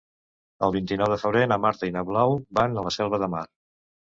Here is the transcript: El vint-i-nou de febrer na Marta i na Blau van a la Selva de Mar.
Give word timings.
El 0.67 0.71
vint-i-nou 0.75 1.11
de 1.13 1.17
febrer 1.25 1.43
na 1.51 1.59
Marta 1.67 1.91
i 1.91 1.93
na 1.99 2.05
Blau 2.09 2.35
van 2.61 2.75
a 2.81 2.87
la 2.89 2.95
Selva 2.99 3.21
de 3.27 3.31
Mar. 3.37 3.45